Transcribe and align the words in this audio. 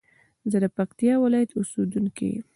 زه 0.51 0.57
د 0.63 0.65
پکتيا 0.77 1.13
ولايت 1.25 1.49
اوسېدونکى 1.53 2.27
يم. 2.35 2.45